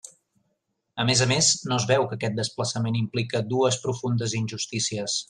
[1.01, 5.19] A més a més, no es veu que aquest desplaçament implica dues profundes injustícies.